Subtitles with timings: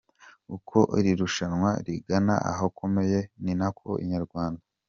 [0.55, 4.61] Uko iri rushanwa rigana ahakomeye ni nako Inyarwanda.